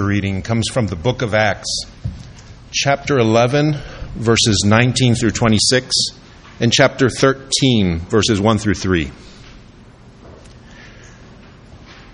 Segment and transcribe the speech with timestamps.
[0.00, 1.84] reading comes from the book of Acts,
[2.70, 3.74] chapter 11,
[4.14, 5.94] verses 19 through 26,
[6.60, 9.10] and chapter 13, verses 1 through 3.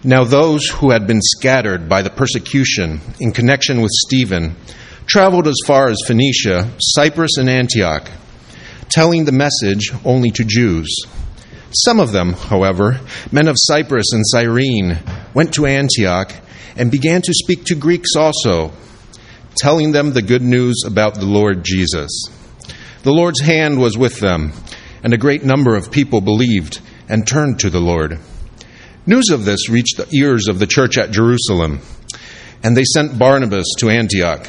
[0.03, 4.57] Now, those who had been scattered by the persecution in connection with Stephen
[5.07, 8.11] traveled as far as Phoenicia, Cyprus, and Antioch,
[8.91, 10.89] telling the message only to Jews.
[11.71, 12.99] Some of them, however,
[13.31, 14.99] men of Cyprus and Cyrene,
[15.33, 16.33] went to Antioch
[16.79, 18.73] and began to speak to Greeks also,
[19.57, 22.09] telling them the good news about the Lord Jesus.
[23.03, 24.53] The Lord's hand was with them,
[25.03, 28.19] and a great number of people believed and turned to the Lord.
[29.07, 31.81] News of this reached the ears of the church at Jerusalem,
[32.63, 34.47] and they sent Barnabas to Antioch.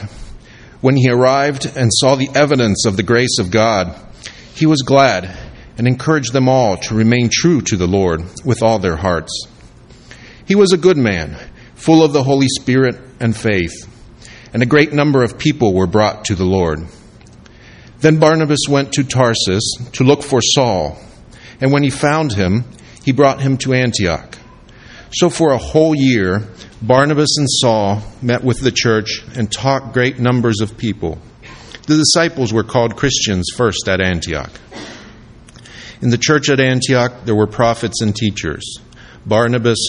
[0.81, 3.95] When he arrived and saw the evidence of the grace of God,
[4.53, 5.35] he was glad
[5.77, 9.47] and encouraged them all to remain true to the Lord with all their hearts.
[10.45, 11.37] He was a good man
[11.79, 13.87] full of the Holy Spirit and faith,
[14.53, 16.79] and a great number of people were brought to the Lord.
[17.99, 19.63] Then Barnabas went to Tarsus
[19.93, 20.99] to look for Saul,
[21.61, 22.65] and when he found him,
[23.05, 24.37] he brought him to Antioch.
[25.13, 26.43] So for a whole year,
[26.81, 31.17] Barnabas and Saul met with the church and taught great numbers of people.
[31.87, 34.51] The disciples were called Christians first at Antioch.
[36.01, 38.79] In the church at Antioch, there were prophets and teachers
[39.25, 39.79] Barnabas,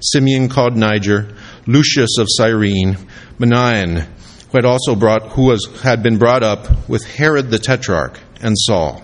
[0.00, 2.96] Simeon called Niger, Lucius of Cyrene,
[3.38, 4.06] Manaen,
[4.50, 8.56] who had also brought, who was, had been brought up with Herod the Tetrarch, and
[8.58, 9.02] Saul.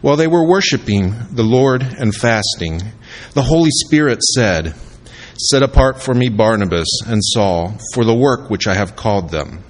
[0.00, 2.82] While they were worshiping the Lord and fasting,
[3.32, 4.74] the Holy Spirit said,
[5.38, 9.64] Set apart for me Barnabas and Saul for the work which I have called them.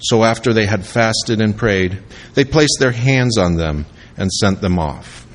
[0.00, 2.02] So after they had fasted and prayed,
[2.34, 3.86] they placed their hands on them
[4.16, 5.26] and sent them off.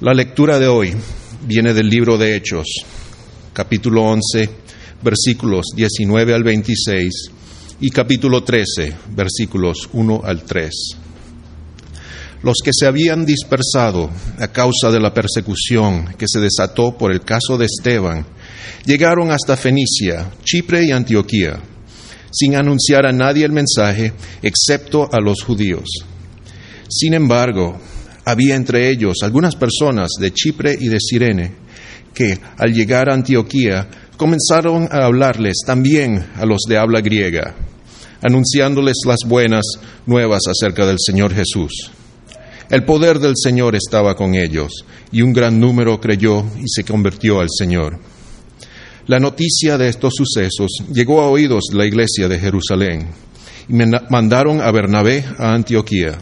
[0.00, 0.92] La lectura de hoy
[1.40, 2.66] viene del libro de Hechos,
[3.56, 4.50] capítulo 11,
[5.02, 7.30] versículos 19 al 26
[7.80, 10.70] y capítulo 13, versículos 1 al 3.
[12.42, 17.22] Los que se habían dispersado a causa de la persecución que se desató por el
[17.22, 18.26] caso de Esteban
[18.84, 21.58] llegaron hasta Fenicia, Chipre y Antioquía,
[22.30, 25.88] sin anunciar a nadie el mensaje excepto a los judíos.
[26.90, 27.80] Sin embargo,
[28.26, 31.65] había entre ellos algunas personas de Chipre y de Sirene
[32.16, 37.54] que, al llegar a Antioquía, comenzaron a hablarles también a los de habla griega,
[38.22, 39.66] anunciándoles las buenas
[40.06, 41.92] nuevas acerca del Señor Jesús.
[42.70, 44.72] El poder del Señor estaba con ellos,
[45.12, 48.00] y un gran número creyó y se convirtió al Señor.
[49.06, 53.08] La noticia de estos sucesos llegó a oídos de la iglesia de Jerusalén,
[53.68, 53.74] y
[54.08, 56.16] mandaron a Bernabé a Antioquía.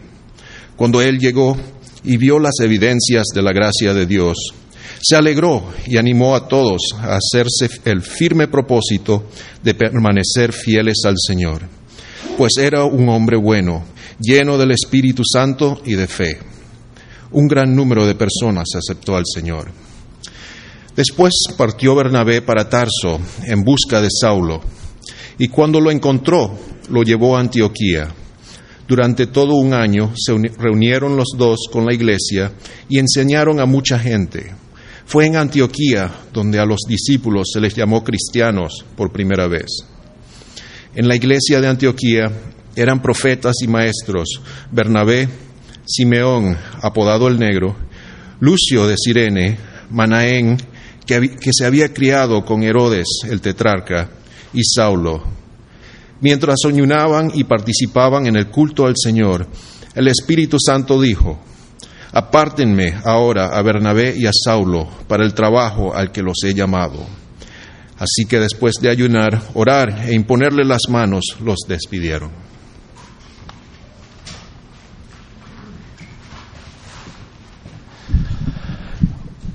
[0.74, 1.56] Cuando él llegó,
[2.02, 4.36] y vio las evidencias de la gracia de Dios,
[5.06, 9.24] se alegró y animó a todos a hacerse el firme propósito
[9.62, 11.62] de permanecer fieles al Señor,
[12.38, 13.84] pues era un hombre bueno,
[14.20, 16.38] lleno del Espíritu Santo y de fe.
[17.32, 19.70] Un gran número de personas aceptó al Señor.
[20.96, 24.62] Después partió Bernabé para Tarso en busca de Saulo,
[25.38, 26.56] y cuando lo encontró,
[26.88, 28.14] lo llevó a Antioquía
[28.86, 32.52] durante todo un año se reunieron los dos con la iglesia
[32.88, 34.52] y enseñaron a mucha gente.
[35.06, 39.66] Fue en Antioquía donde a los discípulos se les llamó cristianos por primera vez.
[40.94, 42.32] En la iglesia de Antioquía
[42.76, 45.28] eran profetas y maestros Bernabé,
[45.86, 47.76] Simeón, apodado el Negro,
[48.40, 49.58] Lucio de Sirene,
[49.90, 50.56] Manaén,
[51.06, 54.10] que, se había criado con Herodes el tetrarca,
[54.54, 55.22] y Saulo,
[56.20, 59.46] Mientras soñunaban y participaban en el culto al Señor,
[59.94, 61.38] el Espíritu Santo dijo,
[62.16, 67.04] Apártenme ahora a Bernabé y a Saulo para el trabajo al que los he llamado.
[67.98, 72.30] Así que después de ayunar, orar e imponerle las manos, los despidieron.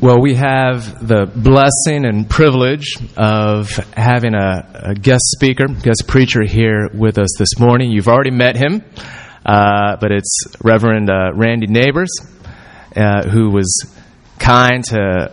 [0.02, 6.44] Well, we have the blessing and privilege of having a, a, guest speaker, guest preacher
[6.45, 7.92] here with us this morning.
[7.92, 8.81] You've already met him,
[9.45, 12.10] uh, but it's Reverend uh, Randy Neighbors,
[13.00, 13.96] uh, who was
[14.40, 15.31] kind to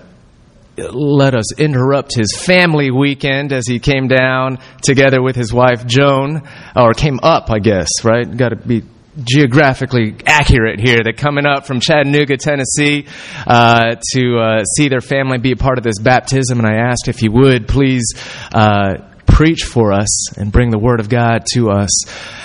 [0.76, 6.42] let us interrupt his family weekend as he came down together with his wife Joan,
[6.74, 8.24] or came up, I guess, right?
[8.36, 8.82] Got to be
[9.24, 10.98] geographically accurate here.
[11.02, 13.06] They're coming up from Chattanooga, Tennessee,
[13.46, 16.58] uh, to uh, see their family be a part of this baptism.
[16.58, 18.04] And I asked if he would please
[18.52, 18.96] uh,
[19.26, 21.90] preach for us and bring the Word of God to us.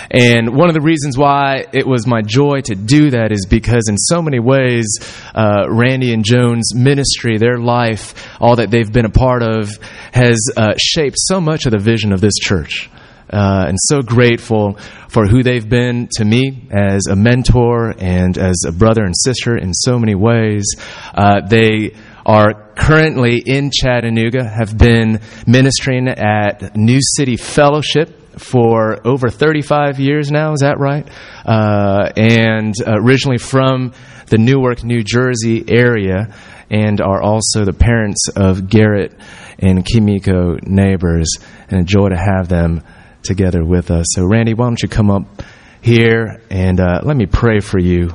[0.10, 3.88] And one of the reasons why it was my joy to do that is because,
[3.88, 4.88] in so many ways,
[5.33, 9.69] uh, Randy and Joan's ministry, their life, all that they've been a part of,
[10.12, 12.89] has uh, shaped so much of the vision of this church.
[13.31, 14.74] Uh, and so grateful
[15.07, 19.57] for who they've been to me as a mentor and as a brother and sister
[19.57, 20.66] in so many ways.
[21.13, 21.95] Uh, they
[22.25, 30.31] are currently in Chattanooga, have been ministering at New City Fellowship for over 35 years
[30.31, 31.07] now, is that right?
[31.45, 33.94] Uh, and originally from
[34.27, 36.33] the Newark, New Jersey area,
[36.69, 39.13] and are also the parents of Garrett
[39.59, 41.29] and Kimiko Neighbors,
[41.69, 42.83] and a joy to have them
[43.23, 44.07] together with us.
[44.12, 45.44] So, Randy, why don't you come up
[45.81, 48.13] here and uh, let me pray for you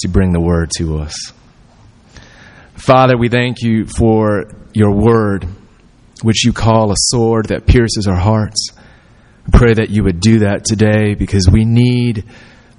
[0.00, 1.32] to bring the word to us.
[2.80, 5.46] Father, we thank you for your word,
[6.22, 8.68] which you call a sword that pierces our hearts.
[9.46, 12.24] I pray that you would do that today because we need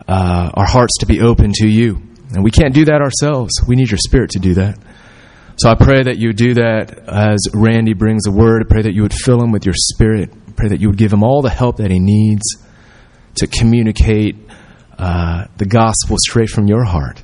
[0.07, 2.01] uh, our hearts to be open to you.
[2.33, 3.51] And we can't do that ourselves.
[3.67, 4.79] We need your spirit to do that.
[5.57, 8.63] So I pray that you do that as Randy brings the word.
[8.65, 10.31] I pray that you would fill him with your spirit.
[10.33, 12.41] I pray that you would give him all the help that he needs
[13.35, 14.35] to communicate
[14.97, 17.23] uh, the gospel straight from your heart.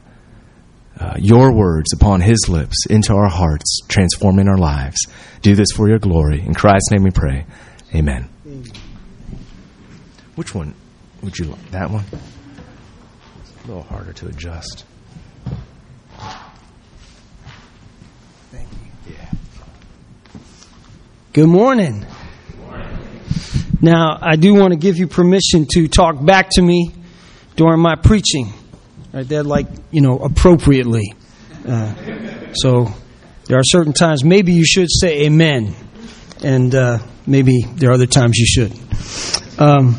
[0.99, 4.97] Uh, your words upon his lips into our hearts, transforming our lives.
[5.41, 6.41] Do this for your glory.
[6.41, 7.45] In Christ's name we pray.
[7.94, 8.27] Amen.
[10.35, 10.73] Which one
[11.21, 11.71] would you like?
[11.71, 12.03] That one?
[13.63, 14.85] A little harder to adjust.
[18.51, 19.13] Thank you.
[19.13, 19.31] Yeah.
[21.33, 22.05] Good morning.
[23.81, 26.91] Now, I do want to give you permission to talk back to me
[27.55, 28.51] during my preaching.
[29.17, 31.15] Right there, like, you know, appropriately.
[31.67, 32.85] Uh, so,
[33.45, 35.73] there are certain times maybe you should say amen,
[36.43, 39.59] and uh, maybe there are other times you should.
[39.59, 39.95] Um,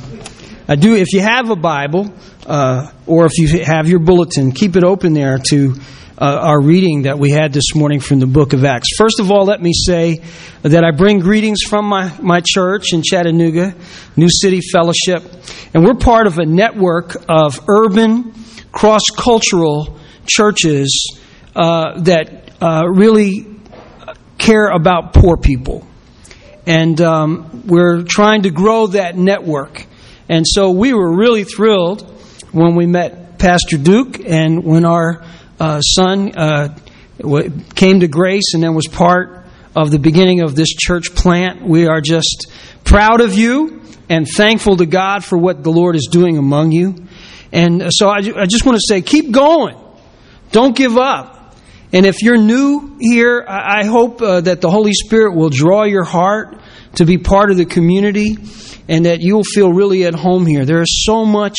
[0.69, 2.15] I do, if you have a Bible,
[2.47, 5.75] uh, or if you have your bulletin, keep it open there to
[6.17, 8.91] uh, our reading that we had this morning from the book of Acts.
[8.97, 10.23] First of all, let me say
[10.63, 13.75] that I bring greetings from my, my church in Chattanooga,
[14.15, 15.25] New City Fellowship,
[15.75, 18.33] and we're part of a network of urban,
[18.79, 21.19] cross cultural churches
[21.57, 23.45] uh, that uh, really
[24.39, 25.85] care about poor people.
[26.65, 29.85] And um, we're trying to grow that network.
[30.29, 32.03] And so we were really thrilled
[32.53, 35.25] when we met Pastor Duke and when our
[35.59, 36.79] uh, son uh,
[37.75, 41.63] came to grace and then was part of the beginning of this church plant.
[41.63, 42.47] We are just
[42.85, 46.95] proud of you and thankful to God for what the Lord is doing among you.
[47.53, 49.77] And so I, I just want to say, keep going.
[50.53, 51.57] Don't give up.
[51.93, 56.05] And if you're new here, I, hope uh, that the Holy Spirit will draw your
[56.05, 56.61] heart
[56.97, 58.37] to be part of the community
[58.89, 60.67] and that you'll feel really at home here.
[60.67, 61.57] There is so much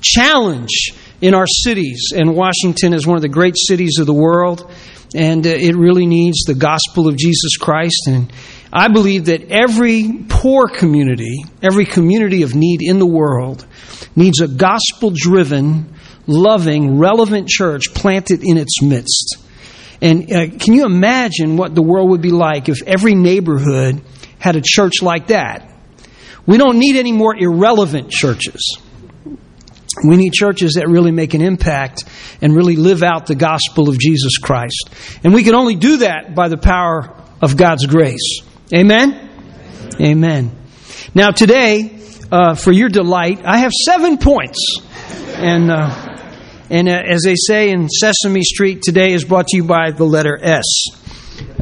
[0.00, 4.70] challenge in our cities, and Washington is one of the great cities of the world,
[5.14, 8.06] and uh, it really needs the gospel of Jesus Christ.
[8.06, 8.30] And
[8.78, 13.66] I believe that every poor community, every community of need in the world,
[14.14, 15.94] needs a gospel driven,
[16.26, 19.38] loving, relevant church planted in its midst.
[20.02, 24.02] And uh, can you imagine what the world would be like if every neighborhood
[24.38, 25.72] had a church like that?
[26.44, 28.76] We don't need any more irrelevant churches.
[30.06, 32.04] We need churches that really make an impact
[32.42, 34.90] and really live out the gospel of Jesus Christ.
[35.24, 38.42] And we can only do that by the power of God's grace.
[38.74, 39.28] Amen?
[40.00, 40.50] Amen.
[41.14, 41.98] Now, today,
[42.32, 44.80] uh, for your delight, I have seven points.
[45.36, 46.18] And, uh,
[46.70, 50.04] and uh, as they say in Sesame Street, today is brought to you by the
[50.04, 50.64] letter S.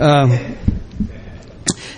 [0.00, 0.30] Um,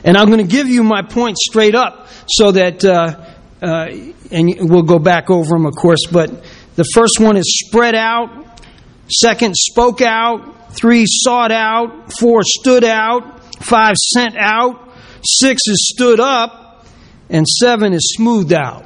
[0.04, 3.26] and I'm going to give you my points straight up so that uh,
[3.62, 3.88] uh,
[4.30, 6.30] and we'll go back over them, of course, but
[6.74, 8.60] the first one is spread out,
[9.08, 14.85] second, spoke out, three, sought out, four, stood out, five, sent out,
[15.26, 16.86] six is stood up,
[17.28, 18.84] and seven is smoothed out.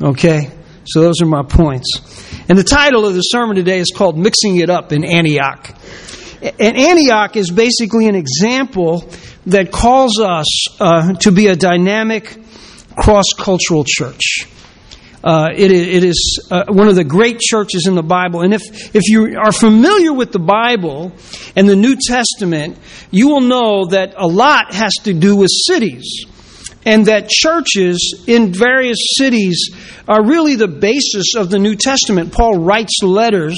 [0.00, 0.50] Okay?
[0.84, 2.00] So those are my points.
[2.48, 5.76] And the title of the sermon today is called Mixing It Up in Antioch.
[6.42, 9.08] And Antioch is basically an example
[9.46, 12.36] that calls us uh, to be a dynamic,
[12.96, 14.48] cross cultural church.
[15.24, 18.42] Uh, it, it is uh, one of the great churches in the Bible.
[18.42, 18.62] And if,
[18.94, 21.12] if you are familiar with the Bible
[21.54, 22.76] and the New Testament,
[23.10, 26.24] you will know that a lot has to do with cities.
[26.84, 29.70] And that churches in various cities
[30.08, 32.32] are really the basis of the New Testament.
[32.32, 33.56] Paul writes letters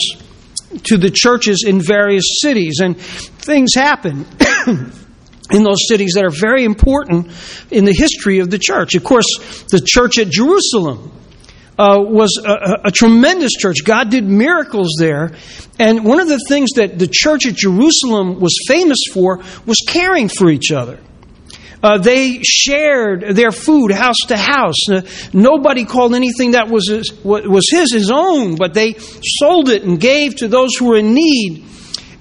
[0.82, 4.26] to the churches in various cities, and things happen.
[5.50, 7.30] in those cities that are very important
[7.70, 8.94] in the history of the church.
[8.94, 9.26] Of course,
[9.70, 11.12] the church at Jerusalem
[11.78, 13.78] uh, was a, a, tremendous church.
[13.84, 15.32] God did miracles there.
[15.78, 20.28] And one of the things that the church at Jerusalem was famous for was caring
[20.28, 21.00] for each other.
[21.82, 24.88] Uh, they shared their food house to house.
[24.88, 25.02] Uh,
[25.32, 28.94] nobody called anything that was his, was his his own, but they
[29.38, 31.64] sold it and gave to those who were in need.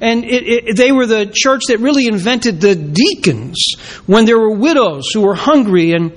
[0.01, 4.53] And it, it, they were the church that really invented the deacons when there were
[4.53, 6.12] widows who were hungry and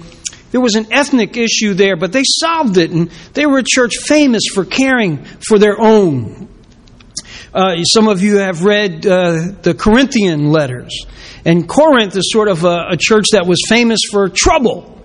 [0.56, 3.92] there was an ethnic issue there, but they solved it, and they were a church
[4.06, 6.48] famous for caring for their own.
[7.52, 11.04] Uh, some of you have read uh, the Corinthian letters.
[11.44, 14.98] And Corinth is sort of a, a church that was famous for trouble.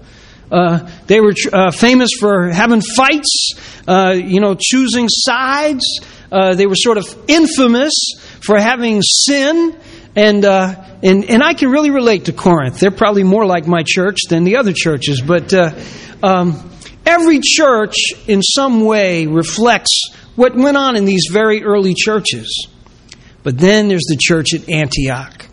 [0.50, 3.52] Uh, they were uh, famous for having fights,
[3.90, 5.84] uh, you know, choosing sides.
[6.32, 7.92] Uh, they were sort of infamous
[8.40, 9.78] for having sin.
[10.16, 12.80] And, uh, and, and I can really relate to Corinth.
[12.80, 15.22] They're probably more like my church than the other churches.
[15.22, 15.72] But uh,
[16.22, 16.72] um,
[17.06, 17.96] every church,
[18.28, 22.68] in some way, reflects what went on in these very early churches.
[23.44, 25.48] But then there's the church at Antioch.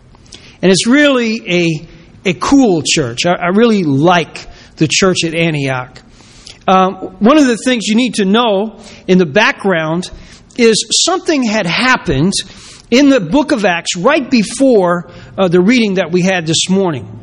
[0.61, 1.87] And it's really a,
[2.25, 3.25] a cool church.
[3.25, 5.99] I, I really like the church at Antioch.
[6.67, 10.11] Um, one of the things you need to know in the background
[10.57, 12.33] is something had happened
[12.91, 17.15] in the book of Acts right before uh, the reading that we had this morning.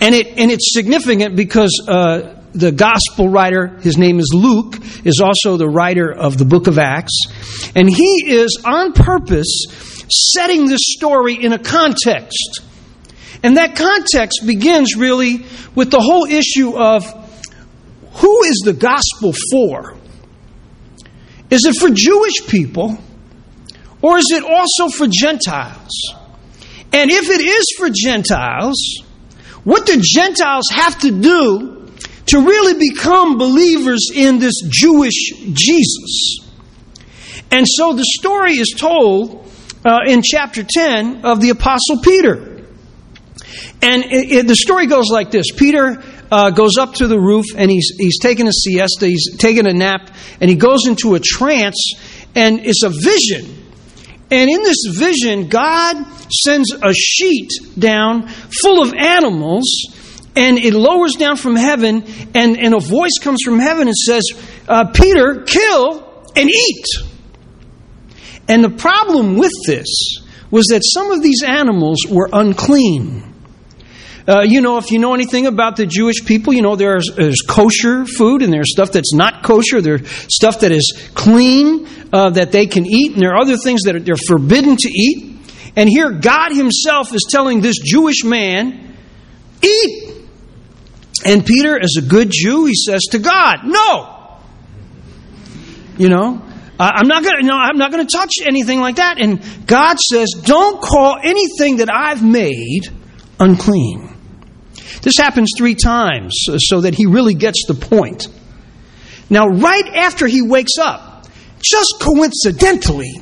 [0.00, 5.20] And, it, and it's significant because uh, the gospel writer, his name is Luke, is
[5.22, 7.26] also the writer of the book of Acts.
[7.76, 9.66] And he is on purpose
[10.10, 12.60] setting this story in a context.
[13.44, 15.44] And that context begins really
[15.76, 17.04] with the whole issue of
[18.14, 19.96] who is the gospel for?
[21.50, 22.98] Is it for Jewish people
[24.02, 26.17] or is it also for Gentiles?
[26.92, 29.02] And if it is for Gentiles,
[29.64, 31.90] what do Gentiles have to do
[32.26, 36.40] to really become believers in this Jewish Jesus?
[37.50, 39.50] And so the story is told
[39.84, 42.64] uh, in chapter 10 of the Apostle Peter.
[43.80, 47.46] And it, it, the story goes like this Peter uh, goes up to the roof
[47.56, 51.20] and he's, he's taking a siesta, he's taking a nap, and he goes into a
[51.20, 51.92] trance,
[52.34, 53.57] and it's a vision.
[54.30, 59.64] And in this vision, God sends a sheet down full of animals,
[60.36, 62.04] and it lowers down from heaven,
[62.34, 64.24] and, and a voice comes from heaven and says,
[64.68, 66.86] uh, Peter, kill and eat.
[68.48, 69.86] And the problem with this
[70.50, 73.27] was that some of these animals were unclean.
[74.28, 77.40] Uh, you know, if you know anything about the Jewish people, you know there's, there's
[77.40, 79.80] kosher food and there's stuff that's not kosher.
[79.80, 83.84] There's stuff that is clean uh, that they can eat, and there are other things
[83.84, 85.38] that are, they're forbidden to eat.
[85.76, 88.96] And here, God Himself is telling this Jewish man,
[89.62, 90.14] "Eat."
[91.24, 94.40] And Peter, as a good Jew, he says to God, "No."
[95.96, 96.42] You know,
[96.78, 99.18] I'm not going to no, I'm not going to touch anything like that.
[99.18, 102.92] And God says, "Don't call anything that I've made
[103.40, 104.17] unclean."
[105.02, 108.28] This happens 3 times so that he really gets the point.
[109.30, 111.26] Now, right after he wakes up,
[111.60, 113.12] just coincidentally,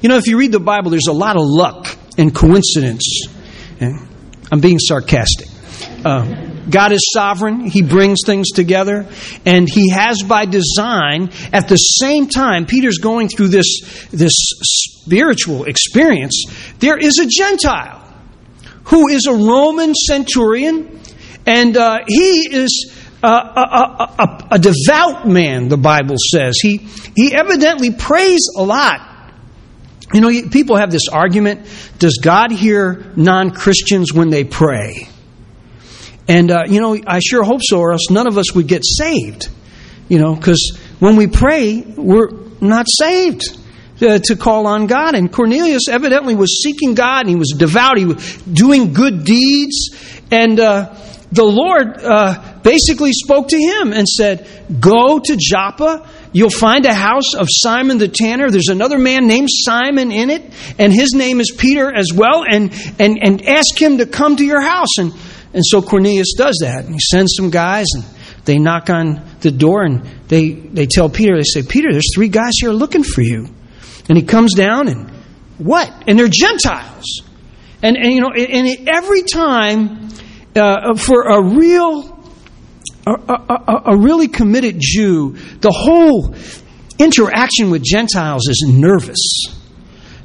[0.00, 3.26] you know, if you read the Bible, there's a lot of luck and coincidence.
[3.80, 5.48] I'm being sarcastic.
[6.04, 7.66] Uh, God is sovereign.
[7.66, 9.06] He brings things together.
[9.44, 15.64] And He has by design, at the same time, Peter's going through this, this spiritual
[15.64, 16.44] experience,
[16.78, 18.04] there is a Gentile
[18.84, 20.97] who is a Roman centurion,
[21.48, 26.58] and uh, he is a, a, a, a, devout man, the Bible says.
[26.60, 26.86] He,
[27.16, 29.00] he evidently prays a lot.
[30.12, 31.66] You know, people have this argument
[31.98, 35.08] does God hear non Christians when they pray?
[36.28, 38.82] And, uh, you know, I sure hope so, or else none of us would get
[38.84, 39.48] saved.
[40.08, 43.58] You know, because when we pray, we're not saved
[44.02, 45.14] uh, to call on God.
[45.14, 49.90] And Cornelius evidently was seeking God, and he was devout, he was doing good deeds.
[50.30, 50.94] And uh,
[51.30, 54.48] the Lord uh, basically spoke to him and said,
[54.80, 56.08] Go to Joppa.
[56.32, 58.50] You'll find a house of Simon the tanner.
[58.50, 60.42] There's another man named Simon in it,
[60.78, 62.44] and his name is Peter as well.
[62.48, 64.98] And, and, and ask him to come to your house.
[64.98, 65.12] And
[65.52, 66.84] and so Cornelius does that.
[66.84, 68.04] And he sends some guys and
[68.44, 72.28] they knock on the door and they, they tell Peter, they say, Peter, there's three
[72.28, 73.48] guys here looking for you.
[74.08, 75.10] And he comes down and
[75.58, 75.90] what?
[76.06, 77.22] And they're Gentiles.
[77.82, 80.08] And, and you know, and every time
[80.58, 82.18] uh, for a real,
[83.06, 86.34] a, a, a really committed Jew, the whole
[86.98, 89.44] interaction with Gentiles is nervous.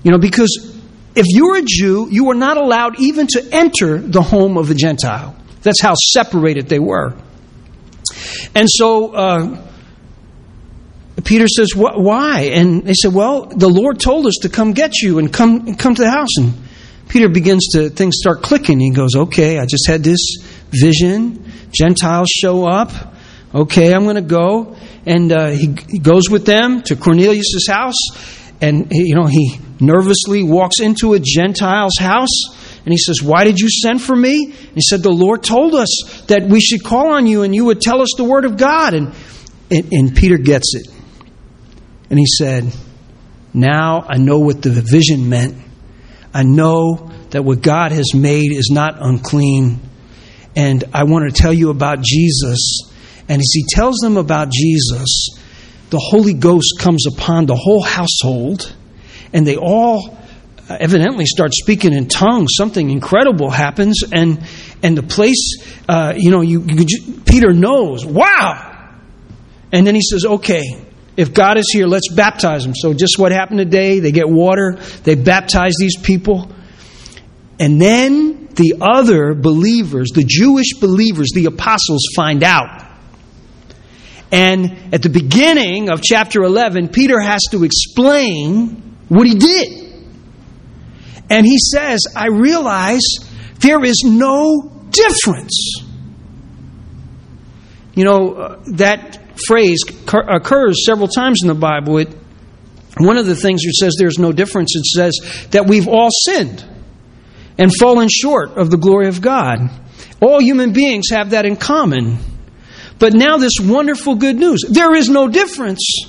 [0.03, 0.73] You know, because
[1.15, 4.75] if you're a Jew, you were not allowed even to enter the home of a
[4.75, 5.35] Gentile.
[5.61, 7.15] That's how separated they were.
[8.53, 9.61] And so uh,
[11.23, 12.51] Peter says, Why?
[12.53, 15.95] And they said, Well, the Lord told us to come get you and come, come
[15.95, 16.35] to the house.
[16.37, 16.53] And
[17.07, 18.79] Peter begins to, things start clicking.
[18.79, 20.19] He goes, Okay, I just had this
[20.69, 21.51] vision.
[21.71, 22.91] Gentiles show up.
[23.53, 24.75] Okay, I'm going to go.
[25.05, 27.99] And uh, he, he goes with them to Cornelius' house.
[28.61, 32.81] And, you know, he nervously walks into a Gentile's house.
[32.85, 34.45] And he says, Why did you send for me?
[34.45, 37.65] And he said, The Lord told us that we should call on you and you
[37.65, 38.93] would tell us the word of God.
[38.93, 39.13] And,
[39.69, 40.87] and, and Peter gets it.
[42.09, 42.73] And he said,
[43.53, 45.55] Now I know what the vision meant.
[46.33, 49.79] I know that what God has made is not unclean.
[50.55, 52.91] And I want to tell you about Jesus.
[53.29, 55.29] And as he tells them about Jesus,
[55.89, 58.75] the Holy Ghost comes upon the whole household,
[59.31, 60.17] and they all
[60.67, 62.53] evidently start speaking in tongues.
[62.55, 64.43] Something incredible happens, and
[64.81, 66.85] and the place, uh, you know, you, you
[67.25, 68.05] Peter knows.
[68.05, 68.91] Wow!
[69.71, 70.63] And then he says, "Okay,
[71.15, 72.73] if God is here, let's baptize them.
[72.75, 76.51] So, just what happened today, they get water, they baptize these people.
[77.59, 82.83] And then the other believers, the Jewish believers, the apostles, find out.
[84.31, 89.83] And at the beginning of chapter 11, Peter has to explain what he did.
[91.29, 93.03] And he says, I realize
[93.59, 95.83] there is no difference.
[97.93, 101.97] You know, uh, that phrase occurs several times in the Bible.
[101.97, 102.09] It,
[102.97, 106.63] one of the things it says there's no difference, it says that we've all sinned
[107.57, 109.69] and fallen short of the glory of God.
[110.21, 112.17] All human beings have that in common.
[112.99, 116.07] But now, this wonderful good news there is no difference.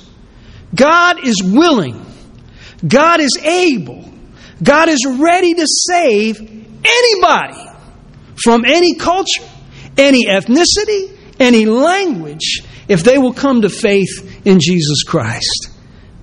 [0.73, 2.05] God is willing,
[2.87, 4.09] God is able,
[4.61, 7.71] God is ready to save anybody
[8.43, 9.43] from any culture,
[9.97, 15.69] any ethnicity, any language, if they will come to faith in Jesus Christ.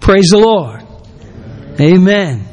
[0.00, 0.82] Praise the Lord.
[1.80, 2.46] Amen.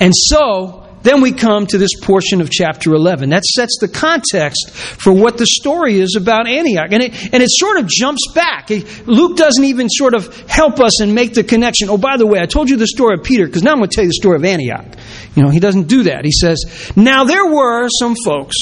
[0.00, 3.28] And so, then we come to this portion of chapter 11.
[3.28, 6.88] That sets the context for what the story is about Antioch.
[6.90, 8.70] And it, and it sort of jumps back.
[9.06, 11.90] Luke doesn't even sort of help us and make the connection.
[11.90, 13.90] Oh, by the way, I told you the story of Peter because now I'm going
[13.90, 14.86] to tell you the story of Antioch.
[15.34, 16.24] You know, he doesn't do that.
[16.24, 18.56] He says, Now there were some folks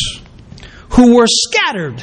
[0.90, 2.02] who were scattered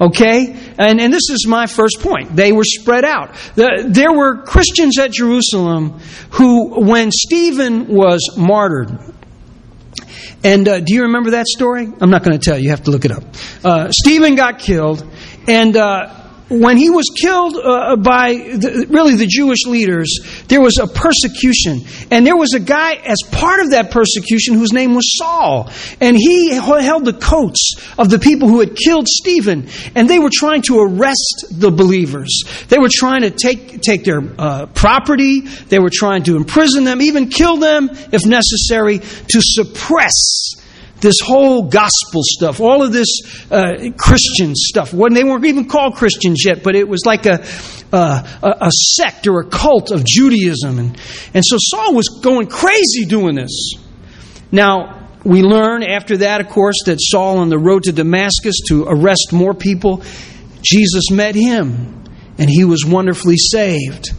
[0.00, 0.65] Okay?
[0.78, 2.36] And, and this is my first point.
[2.36, 3.34] They were spread out.
[3.54, 8.90] The, there were Christians at Jerusalem who, when Stephen was martyred,
[10.44, 11.90] and uh, do you remember that story?
[12.00, 12.64] I'm not going to tell you.
[12.64, 13.24] You have to look it up.
[13.64, 15.04] Uh, Stephen got killed,
[15.48, 20.78] and uh, when he was killed uh, by the, really the Jewish leaders, there was
[20.78, 21.80] a persecution.
[22.10, 25.70] And there was a guy as part of that persecution whose name was Saul.
[26.00, 29.68] And he held the coats of the people who had killed Stephen.
[29.96, 32.44] And they were trying to arrest the believers.
[32.68, 35.40] They were trying to take, take their uh, property.
[35.40, 40.14] They were trying to imprison them, even kill them if necessary, to suppress
[41.00, 43.08] this whole gospel stuff, all of this
[43.50, 44.94] uh, Christian stuff.
[44.94, 47.44] When they weren't even called Christians yet, but it was like a,
[47.92, 50.98] a, a sect or a cult of Judaism, and
[51.34, 53.74] and so Saul was going crazy doing this.
[54.50, 58.84] Now we learn after that, of course, that Saul on the road to Damascus to
[58.84, 60.02] arrest more people,
[60.62, 62.04] Jesus met him,
[62.38, 64.10] and he was wonderfully saved.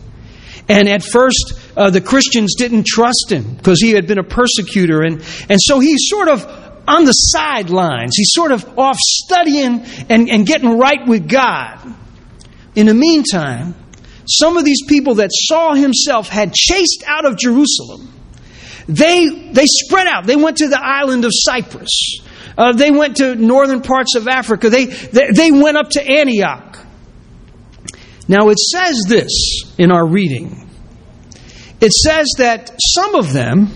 [0.69, 5.01] And at first, uh, the Christians didn't trust him because he had been a persecutor.
[5.01, 8.15] And, and so he sort of on the sidelines.
[8.15, 11.95] He's sort of off studying and, and getting right with God.
[12.75, 13.75] In the meantime,
[14.27, 18.13] some of these people that Saul himself had chased out of Jerusalem,
[18.87, 20.25] they, they spread out.
[20.25, 22.21] They went to the island of Cyprus.
[22.57, 24.69] Uh, they went to northern parts of Africa.
[24.69, 26.79] They, they, they went up to Antioch.
[28.27, 30.69] Now it says this in our reading.
[31.79, 33.69] It says that some of them,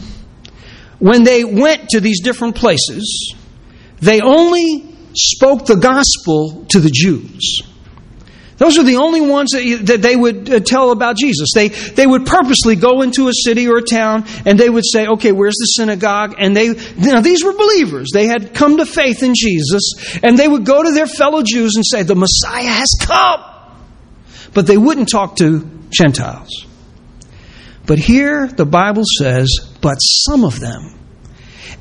[1.01, 3.35] when they went to these different places,
[3.99, 7.63] they only spoke the gospel to the Jews.
[8.57, 11.49] Those are the only ones that, they would uh, tell about Jesus.
[11.55, 15.07] They, they would purposely go into a city or a town and they would say,
[15.07, 16.35] okay, where's the synagogue?
[16.37, 18.09] And they, now these were believers.
[18.13, 21.75] They had come to faith in Jesus and they would go to their fellow Jews
[21.75, 23.43] and say, the Messiah has come.
[24.53, 26.67] But they wouldn't talk to Gentiles.
[27.87, 30.95] But here the Bible says, but some of them.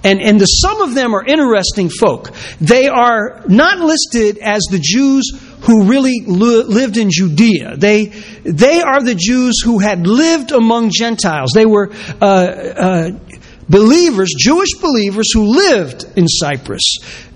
[0.02, 2.30] And, and the some of them are interesting folk.
[2.60, 5.30] They are not listed as the Jews
[5.62, 7.76] who really lived in Judea.
[7.76, 8.06] They,
[8.44, 11.50] they are the Jews who had lived among Gentiles.
[11.54, 13.10] They were uh, uh,
[13.68, 16.82] believers, Jewish believers who lived in Cyprus,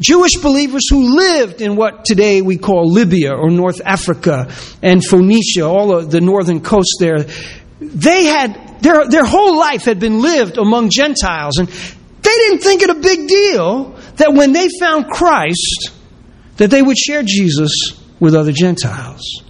[0.01, 4.51] Jewish believers who lived in what today we call Libya or North Africa
[4.83, 7.27] and Phoenicia, all of the northern coast there.
[7.81, 12.83] They had, their, their whole life had been lived among Gentiles, and they didn't think
[12.83, 15.91] it a big deal that when they found Christ,
[16.59, 17.73] that they would share Jesus
[18.21, 19.43] with other Gentiles.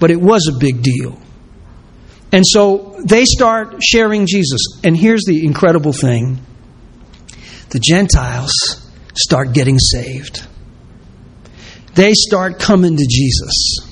[0.00, 1.20] But it was a big deal.
[2.32, 4.80] And so they start sharing Jesus.
[4.84, 6.44] And here's the incredible thing
[7.70, 8.52] the Gentiles
[9.14, 10.44] start getting saved,
[11.94, 13.87] they start coming to Jesus.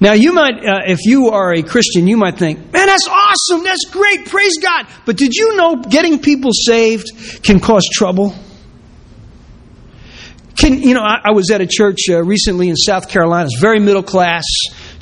[0.00, 3.64] Now, you might, uh, if you are a Christian, you might think, man, that's awesome,
[3.64, 4.86] that's great, praise God.
[5.06, 7.10] But did you know getting people saved
[7.42, 8.34] can cause trouble?
[10.56, 13.60] Can, you know, I, I was at a church uh, recently in South Carolina, it's
[13.60, 14.44] very middle class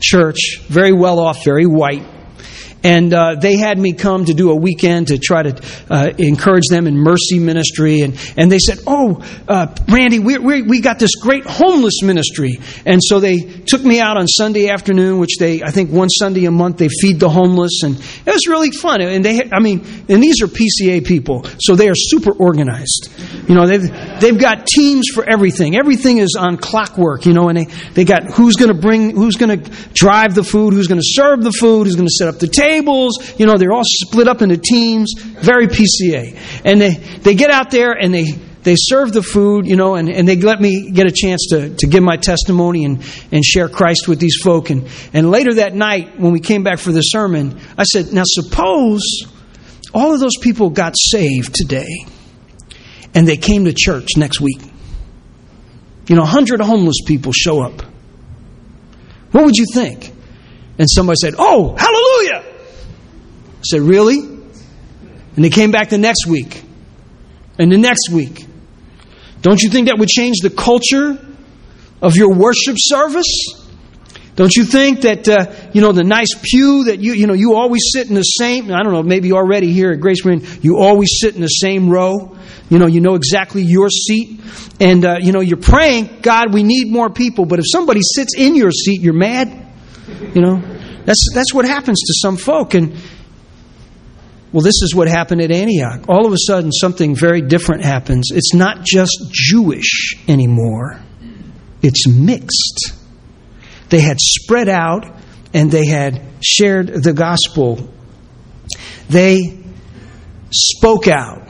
[0.00, 2.15] church, very well off, very white
[2.86, 6.68] and uh, they had me come to do a weekend to try to uh, encourage
[6.70, 8.02] them in mercy ministry.
[8.02, 12.60] And, and they said, Oh, uh, Randy, we, we, we got this great homeless ministry.
[12.84, 16.44] And so they took me out on Sunday afternoon, which they, I think one Sunday
[16.44, 17.82] a month, they feed the homeless.
[17.82, 19.00] And it was really fun.
[19.00, 23.10] And they, I mean, and these are PCA people, so they are super organized.
[23.48, 25.76] You know, they've, they've got teams for everything.
[25.76, 29.34] Everything is on clockwork, you know, and they, they got who's going to bring, who's
[29.34, 32.28] going to drive the food, who's going to serve the food, who's going to set
[32.28, 33.38] up the table tables.
[33.38, 36.38] You know, they're all split up into teams, very PCA.
[36.64, 40.08] And they, they get out there and they, they serve the food, you know, and,
[40.08, 43.68] and they let me get a chance to, to give my testimony and, and share
[43.68, 44.70] Christ with these folk.
[44.70, 48.24] And, and later that night, when we came back for the sermon, I said, Now
[48.24, 49.02] suppose
[49.94, 52.06] all of those people got saved today
[53.14, 54.60] and they came to church next week.
[56.08, 57.82] You know, 100 homeless people show up.
[59.32, 60.12] What would you think?
[60.78, 62.45] And somebody said, Oh, hallelujah!
[63.70, 64.18] Said, Really?
[64.18, 66.62] And they came back the next week.
[67.58, 68.46] And the next week.
[69.42, 71.18] Don't you think that would change the culture
[72.02, 73.66] of your worship service?
[74.36, 77.54] Don't you think that uh, you know the nice pew that you you know you
[77.54, 80.76] always sit in the same I don't know maybe already here at Grace Marine you
[80.76, 82.36] always sit in the same row
[82.68, 84.40] you know you know exactly your seat
[84.78, 88.34] and uh, you know you're praying God we need more people but if somebody sits
[88.36, 89.48] in your seat you're mad
[90.34, 90.60] you know
[91.06, 92.94] that's that's what happens to some folk and
[94.52, 96.08] well, this is what happened at Antioch.
[96.08, 98.30] All of a sudden, something very different happens.
[98.32, 101.00] It's not just Jewish anymore,
[101.82, 102.92] it's mixed.
[103.88, 105.06] They had spread out
[105.54, 107.92] and they had shared the gospel.
[109.08, 109.62] They
[110.50, 111.48] spoke out.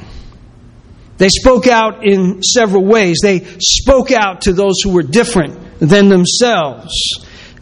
[1.16, 3.18] They spoke out in several ways.
[3.22, 6.92] They spoke out to those who were different than themselves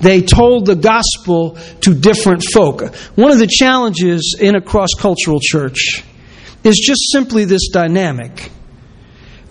[0.05, 2.95] they told the gospel to different folk.
[3.17, 6.05] One of the challenges in a cross cultural church
[6.63, 8.51] is just simply this dynamic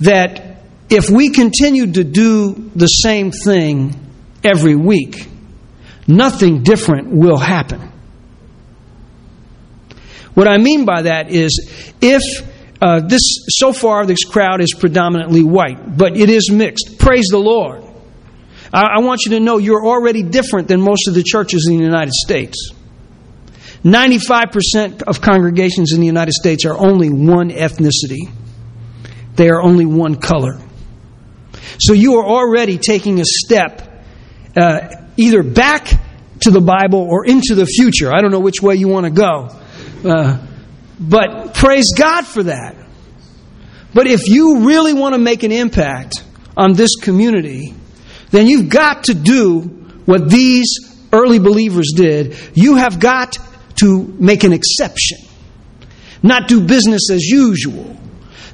[0.01, 0.57] that
[0.91, 3.99] if we continue to do the same thing
[4.43, 5.27] every week,
[6.07, 7.91] nothing different will happen.
[10.35, 12.21] What I mean by that is if
[12.79, 16.99] uh, this so far this crowd is predominantly white, but it is mixed.
[16.99, 17.82] Praise the Lord.
[18.73, 21.83] I, want you to know you're already different than most of the churches in the
[21.83, 22.71] United States.
[23.83, 28.31] 95% of congregations in the United States are only one ethnicity,
[29.35, 30.59] they are only one color.
[31.79, 34.03] So you are already taking a step
[34.55, 35.91] uh, either back
[36.41, 38.13] to the Bible or into the future.
[38.13, 39.49] I don't know which way you want to go.
[40.03, 40.45] Uh,
[40.99, 42.75] but praise God for that.
[43.93, 46.23] But if you really want to make an impact
[46.57, 47.73] on this community,
[48.33, 49.61] then you've got to do
[50.05, 50.67] what these
[51.13, 52.35] early believers did.
[52.55, 53.37] You have got
[53.75, 55.19] to make an exception,
[56.23, 57.95] not do business as usual.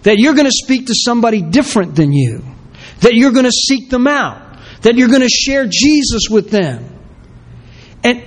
[0.04, 2.44] That you're going to speak to somebody different than you,
[3.00, 6.86] that you're going to seek them out, that you're going to share Jesus with them.
[8.04, 8.22] And,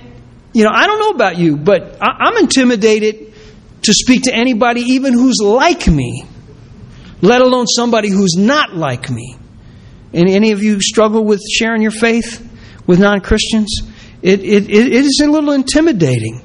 [0.53, 3.35] you know, I don't know about you, but I'm intimidated
[3.83, 6.25] to speak to anybody, even who's like me,
[7.21, 9.37] let alone somebody who's not like me.
[10.13, 12.47] Any, any of you struggle with sharing your faith
[12.85, 13.81] with non Christians?
[14.21, 16.41] It, it, it is a little intimidating.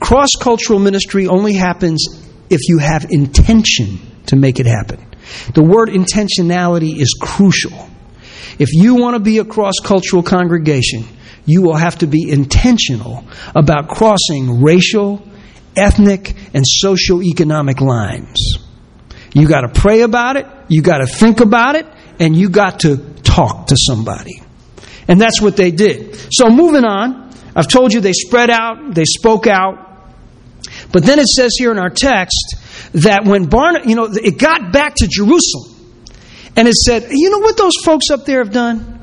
[0.00, 2.06] Cross cultural ministry only happens
[2.50, 5.06] if you have intention to make it happen.
[5.54, 7.88] The word intentionality is crucial.
[8.58, 11.04] If you want to be a cross cultural congregation,
[11.46, 15.26] you will have to be intentional about crossing racial,
[15.76, 18.63] ethnic, and socio-economic lines.
[19.34, 21.86] You got to pray about it, you got to think about it,
[22.18, 24.40] and you got to talk to somebody.
[25.08, 26.16] And that's what they did.
[26.30, 29.90] So moving on, I've told you they spread out, they spoke out.
[30.92, 32.56] But then it says here in our text
[32.92, 35.72] that when Barnabas, you know, it got back to Jerusalem.
[36.56, 39.00] And it said, you know what those folks up there have done?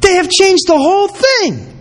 [0.00, 1.74] They have changed the whole thing.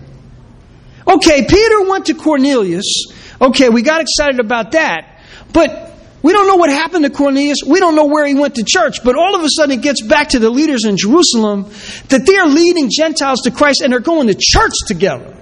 [1.08, 3.06] Okay, Peter went to Cornelius.
[3.40, 5.22] Okay, we got excited about that.
[5.54, 5.87] But
[6.24, 7.60] we don't know what happened to Cornelius.
[7.66, 9.04] We don't know where he went to church.
[9.04, 11.64] But all of a sudden, it gets back to the leaders in Jerusalem
[12.10, 15.38] that they're leading Gentiles to Christ and they're going to church together.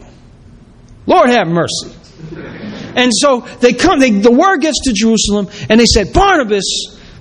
[1.06, 1.94] Lord have mercy.
[2.96, 6.64] And so they come, they, the word gets to Jerusalem, and they said, Barnabas,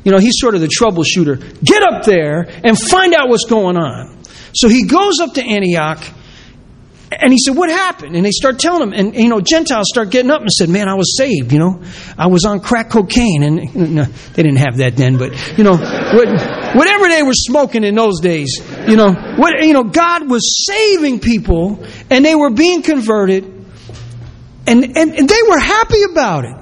[0.05, 1.62] you know, he's sort of the troubleshooter.
[1.62, 4.23] Get up there and find out what's going on.
[4.55, 6.03] So he goes up to Antioch,
[7.20, 8.16] and he said, What happened?
[8.16, 10.88] And they start telling him, and you know, Gentiles start getting up and said, Man,
[10.88, 11.83] I was saved, you know.
[12.18, 13.42] I was on crack cocaine.
[13.42, 16.29] And no, they didn't have that then, but you know, what,
[16.77, 21.20] whatever they were smoking in those days, you know, what you know, God was saving
[21.20, 23.44] people and they were being converted.
[24.66, 26.57] And, and, and they were happy about it.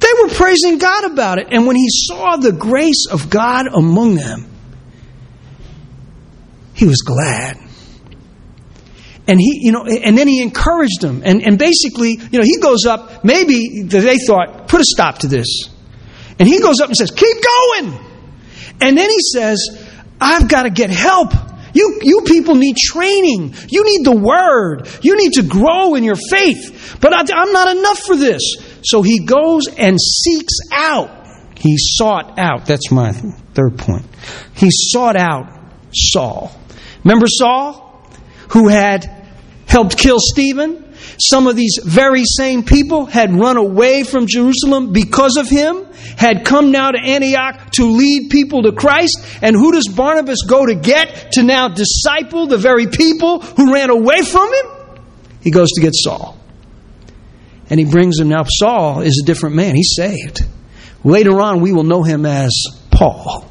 [0.00, 1.48] They were praising God about it.
[1.50, 4.46] And when he saw the grace of God among them,
[6.74, 7.61] he was glad.
[9.26, 11.22] And he, you know, and then he encouraged them.
[11.24, 15.28] And, and basically, you know, he goes up, maybe they thought, put a stop to
[15.28, 15.68] this.
[16.38, 17.98] And he goes up and says, keep going.
[18.80, 19.60] And then he says,
[20.20, 21.32] I've got to get help.
[21.74, 23.54] You, you people need training.
[23.68, 24.88] You need the word.
[25.02, 26.98] You need to grow in your faith.
[27.00, 28.42] But I, I'm not enough for this.
[28.82, 31.26] So he goes and seeks out.
[31.56, 32.66] He sought out.
[32.66, 34.04] That's my third point.
[34.54, 35.46] He sought out
[35.92, 36.52] Saul.
[37.04, 37.91] Remember Saul,
[38.52, 39.10] who had
[39.66, 40.92] helped kill Stephen?
[41.18, 45.86] Some of these very same people had run away from Jerusalem because of him,
[46.16, 49.18] had come now to Antioch to lead people to Christ.
[49.40, 53.90] And who does Barnabas go to get to now disciple the very people who ran
[53.90, 55.00] away from him?
[55.42, 56.38] He goes to get Saul.
[57.70, 58.44] And he brings him now.
[58.44, 59.74] Saul is a different man.
[59.74, 60.40] He's saved.
[61.04, 62.52] Later on, we will know him as
[62.90, 63.48] Paul.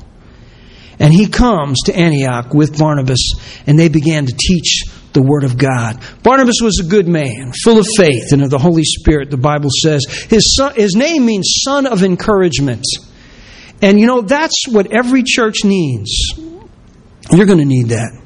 [1.01, 3.31] And he comes to Antioch with Barnabas,
[3.65, 4.83] and they began to teach
[5.13, 5.99] the Word of God.
[6.21, 9.71] Barnabas was a good man, full of faith and of the Holy Spirit, the Bible
[9.81, 10.05] says.
[10.29, 12.85] His, son, his name means son of encouragement.
[13.81, 16.11] And you know, that's what every church needs.
[17.31, 18.21] You're going to need that.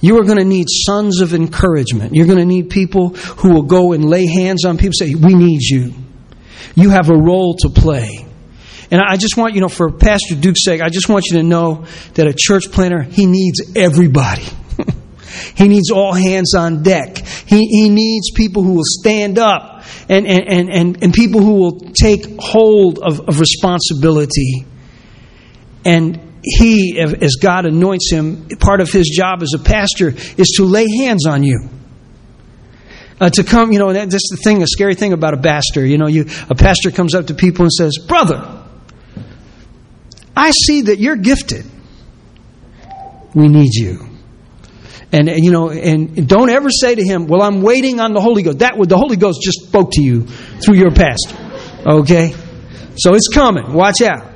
[0.00, 2.14] You are going to need sons of encouragement.
[2.14, 5.34] You're going to need people who will go and lay hands on people say, We
[5.34, 5.92] need you.
[6.74, 8.23] You have a role to play.
[8.90, 11.42] And I just want, you know, for Pastor Duke's sake, I just want you to
[11.42, 14.44] know that a church planter, he needs everybody.
[15.56, 17.18] He needs all hands on deck.
[17.18, 21.80] He, he needs people who will stand up and, and, and, and people who will
[21.80, 24.64] take hold of, of responsibility.
[25.84, 30.64] And he, as God anoints him, part of his job as a pastor is to
[30.64, 31.68] lay hands on you.
[33.20, 35.86] Uh, to come, you know, that's the thing, a scary thing about a pastor.
[35.86, 38.53] You know, you, a pastor comes up to people and says, Brother,
[40.36, 41.64] I see that you're gifted.
[43.34, 44.08] We need you.
[45.12, 48.20] And, and, you know, and don't ever say to him, "Well, I'm waiting on the
[48.20, 51.36] Holy Ghost." That would the Holy Ghost just spoke to you through your pastor.
[51.86, 52.34] Okay,
[52.96, 53.72] so it's coming.
[53.72, 54.26] Watch out.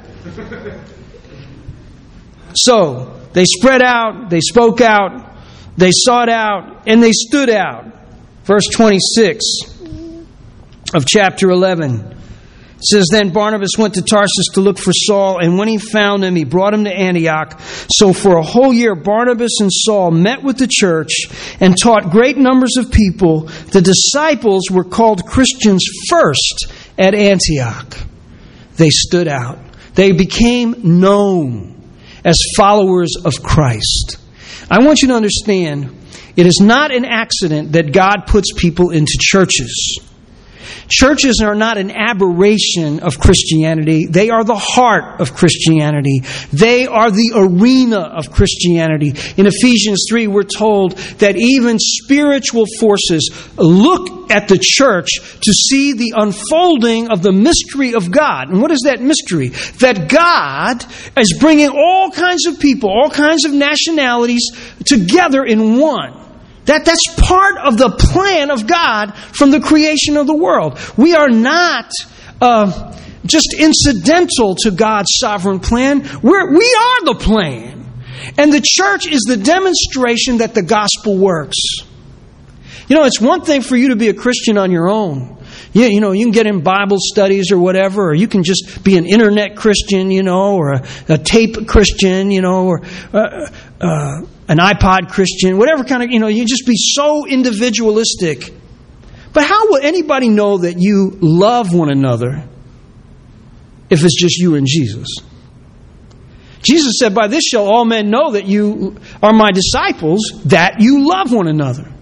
[2.54, 5.37] So they spread out, they spoke out,
[5.76, 7.87] they sought out, and they stood out.
[8.44, 9.44] Verse 26
[10.94, 12.17] of chapter 11.
[12.78, 16.22] It says, Then Barnabas went to Tarsus to look for Saul, and when he found
[16.22, 17.60] him, he brought him to Antioch.
[17.90, 21.10] So for a whole year, Barnabas and Saul met with the church
[21.58, 23.42] and taught great numbers of people.
[23.72, 27.98] The disciples were called Christians first at Antioch.
[28.76, 29.58] They stood out,
[29.94, 31.82] they became known
[32.24, 34.18] as followers of Christ.
[34.70, 35.96] I want you to understand
[36.36, 39.98] it is not an accident that God puts people into churches.
[40.88, 44.07] Churches are not an aberration of Christianity.
[44.07, 46.22] They are the heart of Christianity.
[46.53, 49.12] They are the arena of Christianity.
[49.37, 55.09] In Ephesians 3, we're told that even spiritual forces look at the church
[55.42, 58.48] to see the unfolding of the mystery of God.
[58.48, 59.48] And what is that mystery?
[59.81, 60.85] That God
[61.18, 64.51] is bringing all kinds of people, all kinds of nationalities
[64.85, 66.27] together in one.
[66.68, 70.78] That, that's part of the plan of God from the creation of the world.
[70.98, 71.90] We are not
[72.42, 76.07] uh, just incidental to God's sovereign plan.
[76.22, 77.87] We're, we are the plan.
[78.37, 81.57] And the church is the demonstration that the gospel works.
[82.87, 85.38] You know, it's one thing for you to be a Christian on your own.
[85.72, 88.83] Yeah, you know, you can get in Bible studies or whatever, or you can just
[88.83, 93.50] be an internet Christian, you know, or a, a tape Christian, you know, or uh,
[93.80, 98.52] uh, an iPod Christian, whatever kind of, you know, you just be so individualistic.
[99.32, 102.48] But how will anybody know that you love one another
[103.90, 105.08] if it's just you and Jesus?
[106.62, 111.08] Jesus said, By this shall all men know that you are my disciples, that you
[111.08, 111.92] love one another.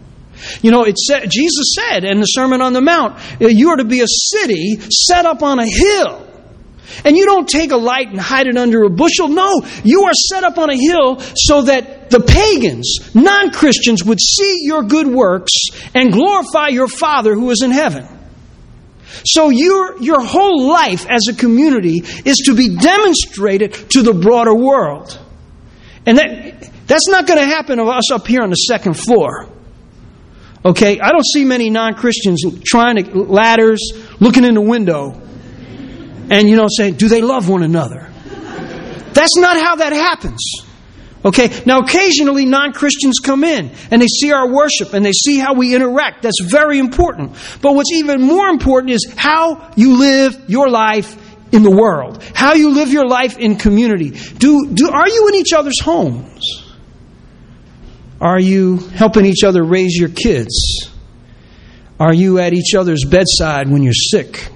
[0.63, 3.85] You know, it said, Jesus said in the Sermon on the Mount, you are to
[3.85, 6.27] be a city set up on a hill.
[7.05, 9.29] And you don't take a light and hide it under a bushel.
[9.29, 14.21] No, you are set up on a hill so that the pagans, non Christians, would
[14.21, 15.53] see your good works
[15.95, 18.07] and glorify your Father who is in heaven.
[19.25, 24.55] So your, your whole life as a community is to be demonstrated to the broader
[24.55, 25.19] world.
[26.05, 29.49] And that, that's not going to happen of us up here on the second floor.
[30.65, 33.81] Okay, I don't see many non Christians trying to ladders,
[34.19, 35.21] looking in the window,
[36.31, 38.09] and you know, saying, "Do they love one another?"
[39.13, 40.41] That's not how that happens.
[41.25, 45.39] Okay, now occasionally non Christians come in and they see our worship and they see
[45.39, 46.23] how we interact.
[46.23, 47.33] That's very important.
[47.63, 51.17] But what's even more important is how you live your life
[51.51, 54.11] in the world, how you live your life in community.
[54.11, 56.63] Do, do, are you in each other's homes?
[58.21, 60.91] Are you helping each other raise your kids?
[61.99, 64.51] Are you at each other's bedside when you're sick?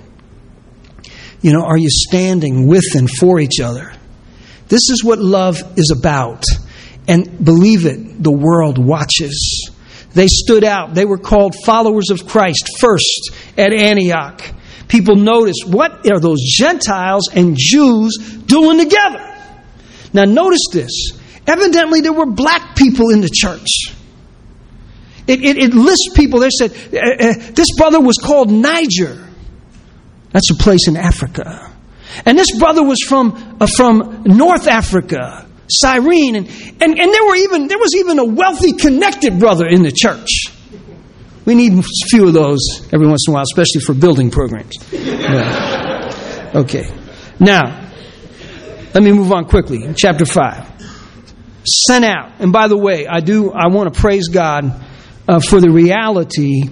[1.43, 3.93] You know, are you standing with and for each other?
[4.69, 6.45] This is what love is about.
[7.09, 9.71] And believe it, the world watches.
[10.13, 10.95] They stood out.
[10.95, 14.43] They were called followers of Christ first at Antioch.
[14.89, 19.27] People noticed what are those Gentiles and Jews doing together?
[20.13, 21.13] Now, notice this.
[21.47, 23.95] Evidently, there were black people in the church.
[25.27, 26.41] It, it, it lists people.
[26.41, 29.30] They said, uh, uh, this brother was called Niger.
[30.33, 31.71] That's a place in Africa.
[32.25, 36.37] And this brother was from, uh, from North Africa, Cyrene.
[36.37, 36.49] And,
[36.81, 40.47] and, and there, were even, there was even a wealthy, connected brother in the church.
[41.45, 42.61] We need a few of those
[42.93, 44.75] every once in a while, especially for building programs.
[44.93, 46.51] Yeah.
[46.55, 46.89] Okay.
[47.39, 47.91] Now,
[48.93, 49.93] let me move on quickly.
[49.97, 50.71] Chapter 5
[51.65, 52.33] sent out.
[52.39, 54.85] And by the way, I do I want to praise God
[55.29, 56.63] uh, for the reality.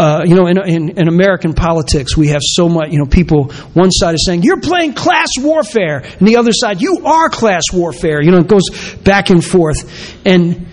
[0.00, 2.90] Uh, you know, in, in, in, American politics, we have so much.
[2.90, 3.52] You know, people.
[3.74, 7.64] One side is saying you're playing class warfare, and the other side, you are class
[7.70, 8.22] warfare.
[8.22, 10.16] You know, it goes back and forth.
[10.24, 10.68] And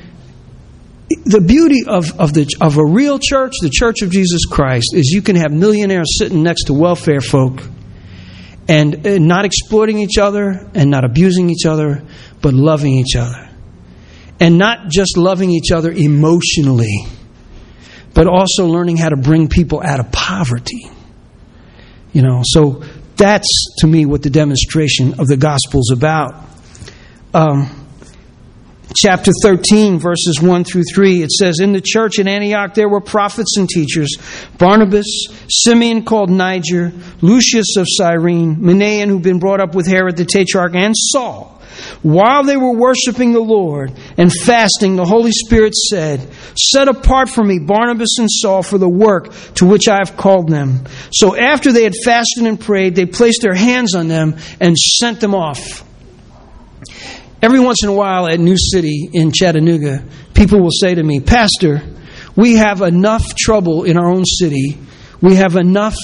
[1.25, 5.11] the beauty of, of, the, of a real church, the Church of Jesus Christ, is
[5.11, 7.61] you can have millionaires sitting next to welfare folk
[8.69, 12.01] and uh, not exploiting each other and not abusing each other,
[12.41, 13.49] but loving each other.
[14.39, 17.07] And not just loving each other emotionally,
[18.17, 20.89] but also learning how to bring people out of poverty.
[22.13, 22.82] You know, so
[23.15, 26.34] that's to me what the demonstration of the gospel is about.
[27.32, 27.69] Um,
[28.95, 33.01] chapter 13, verses 1 through 3, it says, In the church in Antioch there were
[33.01, 34.17] prophets and teachers
[34.58, 40.25] Barnabas, Simeon called Niger, Lucius of Cyrene, Manaen, who'd been brought up with Herod the
[40.25, 41.62] Tetrarch, and Saul.
[42.03, 47.43] While they were worshiping the Lord and fasting, the Holy Spirit said, Set apart for
[47.43, 50.86] me Barnabas and Saul for the work to which I have called them.
[51.12, 55.19] So after they had fasted and prayed, they placed their hands on them and sent
[55.19, 55.83] them off.
[57.41, 61.19] Every once in a while at New City in Chattanooga, people will say to me,
[61.19, 61.81] Pastor,
[62.36, 64.77] we have enough trouble in our own city.
[65.21, 65.95] We have enough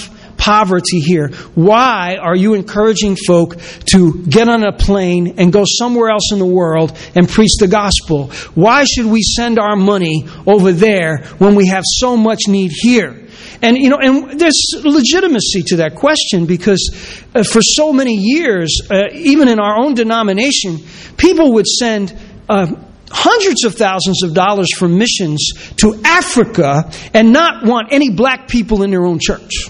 [0.43, 1.29] poverty here.
[1.55, 3.55] Why are you encouraging folk
[3.93, 7.69] to get on a plane and go somewhere else in the world and preach the
[7.69, 8.27] gospel?
[8.53, 13.25] Why should we send our money over there when we have so much need here?
[13.61, 16.89] And you know, and there's legitimacy to that question because
[17.33, 20.79] uh, for so many years, uh, even in our own denomination,
[21.17, 22.13] people would send.
[22.49, 22.67] Uh,
[23.15, 28.81] hundreds of thousands of dollars for missions to Africa and not want any black people
[28.81, 29.69] in their own church.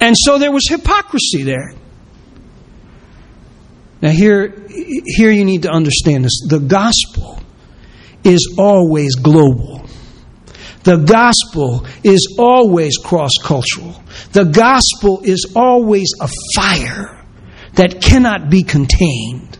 [0.00, 1.74] And so there was hypocrisy there.
[4.02, 4.66] Now, here,
[5.04, 6.40] here you need to understand this.
[6.48, 7.38] The gospel
[8.24, 9.84] is always global.
[10.84, 14.02] The gospel is always cross cultural.
[14.32, 17.22] The gospel is always a fire
[17.74, 19.58] that cannot be contained.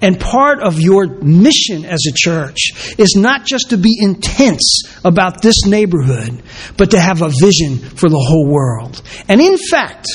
[0.00, 5.42] And part of your mission as a church is not just to be intense about
[5.42, 6.42] this neighborhood,
[6.76, 9.02] but to have a vision for the whole world.
[9.28, 10.06] And in fact,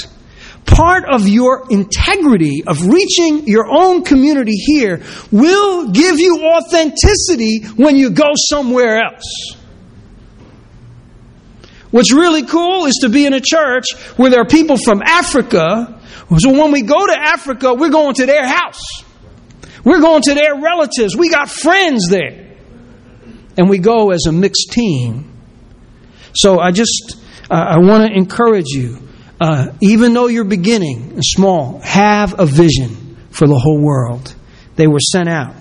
[0.66, 5.02] part of your integrity of reaching your own community here
[5.32, 9.56] will give you authenticity when you go somewhere else.
[11.92, 16.00] What's really cool is to be in a church where there are people from Africa.
[16.38, 19.04] So when we go to Africa, we're going to their house.
[19.84, 21.16] We're going to their relatives.
[21.16, 22.58] We got friends there.
[23.58, 25.34] And we go as a mixed team.
[26.34, 27.18] So I just
[27.50, 29.00] uh, I want to encourage you,
[29.42, 34.36] uh, even though you're beginning small, have a vision for the whole world.
[34.76, 35.56] They were sent out.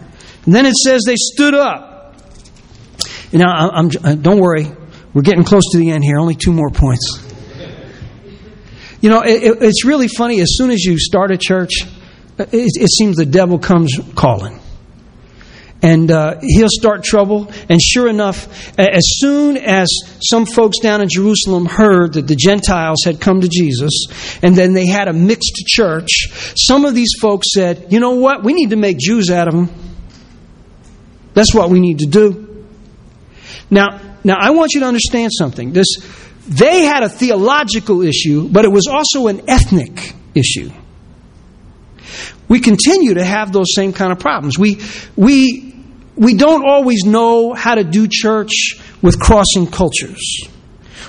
[0.44, 2.14] And then it says they stood up.
[3.32, 4.66] Now, I'm, I'm, uh, don't worry,
[5.14, 6.18] we're getting close to the end here.
[6.18, 7.24] Only two more points.
[9.00, 10.40] You know, it, it's really funny.
[10.40, 11.70] As soon as you start a church,
[12.39, 14.61] it, it seems the devil comes calling
[15.82, 17.51] and uh, he'll start trouble.
[17.68, 19.89] And sure enough, as soon as
[20.20, 24.07] some folks down in Jerusalem heard that the Gentiles had come to Jesus,
[24.43, 28.43] and then they had a mixed church, some of these folks said, You know what?
[28.43, 29.70] We need to make Jews out of them.
[31.34, 32.66] That's what we need to do.
[33.70, 35.72] Now, now I want you to understand something.
[35.72, 35.86] This,
[36.49, 40.72] they had a theological issue, but it was also an ethnic issue
[42.49, 44.59] we continue to have those same kind of problems.
[44.59, 44.80] We,
[45.16, 45.68] we
[46.18, 50.49] we don't always know how to do church with crossing cultures.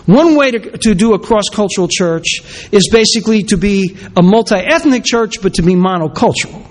[0.05, 4.55] One way to, to do a cross cultural church is basically to be a multi
[4.55, 6.65] ethnic church, but to be monocultural.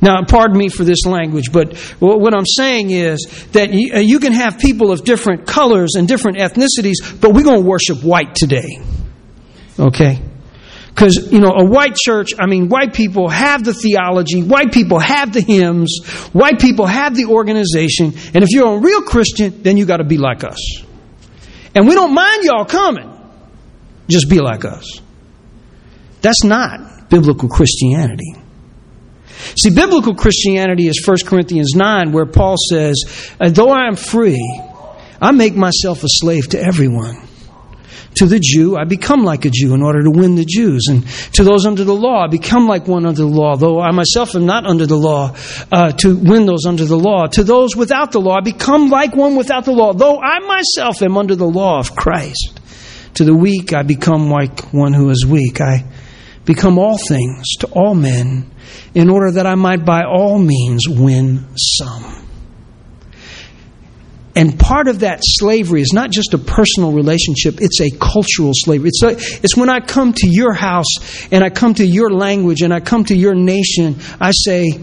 [0.00, 4.32] Now, pardon me for this language, but what I'm saying is that uh, you can
[4.32, 8.80] have people of different colors and different ethnicities, but we're going to worship white today.
[9.78, 10.22] Okay?
[10.98, 14.98] Because, you know, a white church, I mean, white people have the theology, white people
[14.98, 19.76] have the hymns, white people have the organization, and if you're a real Christian, then
[19.76, 20.82] you got to be like us.
[21.72, 23.08] And we don't mind y'all coming.
[24.08, 25.00] Just be like us.
[26.20, 28.34] That's not biblical Christianity.
[29.56, 32.96] See, biblical Christianity is 1 Corinthians 9, where Paul says,
[33.38, 34.42] Though I am free,
[35.22, 37.27] I make myself a slave to everyone
[38.18, 40.86] to the Jew, I become like a Jew in order to win the Jews.
[40.88, 43.92] And to those under the law, I become like one under the law, though I
[43.92, 45.36] myself am not under the law,
[45.70, 47.26] uh, to win those under the law.
[47.26, 51.00] To those without the law, I become like one without the law, though I myself
[51.02, 52.60] am under the law of Christ.
[53.14, 55.60] To the weak, I become like one who is weak.
[55.60, 55.84] I
[56.44, 58.50] become all things to all men
[58.94, 62.27] in order that I might by all means win some.
[64.38, 68.90] And part of that slavery is not just a personal relationship, it's a cultural slavery.
[68.90, 72.62] It's, a, it's when I come to your house and I come to your language
[72.62, 74.78] and I come to your nation, I say,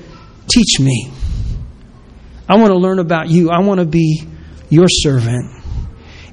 [0.47, 1.09] Teach me.
[2.49, 3.49] I want to learn about you.
[3.49, 4.27] I want to be
[4.69, 5.63] your servant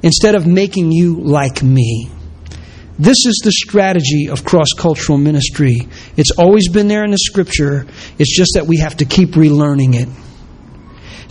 [0.03, 2.11] instead of making you like me.
[2.99, 5.87] This is the strategy of cross cultural ministry.
[6.16, 7.87] It's always been there in the scripture.
[8.18, 10.09] It's just that we have to keep relearning it.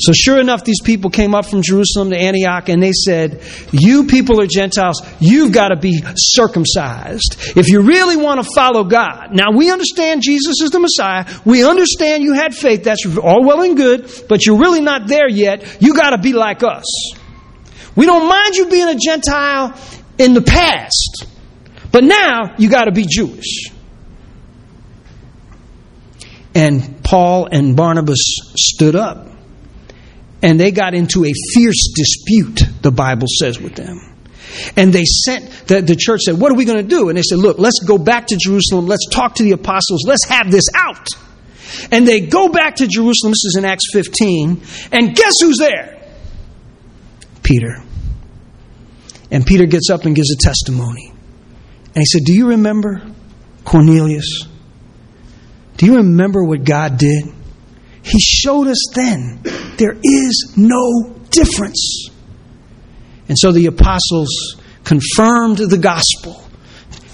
[0.02, 4.08] So, sure enough, these people came up from Jerusalem to Antioch and they said, You
[4.08, 7.36] people are Gentiles, you've got to be circumcised.
[7.56, 9.30] If you really want to follow God.
[9.32, 11.26] Now, we understand Jesus is the Messiah.
[11.46, 12.84] We understand you had faith.
[12.84, 15.78] That's all well and good, but you're really not there yet.
[15.80, 17.14] You got to be like us.
[17.96, 19.78] We don't mind you being a Gentile
[20.18, 21.28] in the past,
[21.92, 23.70] but now you got to be Jewish.
[26.56, 28.20] And Paul and Barnabas
[28.56, 29.31] stood up
[30.42, 34.00] and they got into a fierce dispute, the Bible says, with them.
[34.76, 37.10] And they sent, the, the church said, What are we going to do?
[37.10, 38.88] And they said, Look, let's go back to Jerusalem.
[38.88, 40.04] Let's talk to the apostles.
[40.06, 41.08] Let's have this out.
[41.92, 43.32] And they go back to Jerusalem.
[43.32, 44.62] This is in Acts 15.
[44.92, 46.06] And guess who's there?
[47.44, 47.82] Peter.
[49.30, 51.14] And Peter gets up and gives a testimony.
[51.86, 53.02] And he said, Do you remember
[53.64, 54.48] Cornelius?
[55.78, 57.26] Do you remember what God did?
[58.04, 59.40] He showed us then
[59.78, 62.10] there is no difference.
[63.28, 66.44] And so the apostles confirmed the gospel.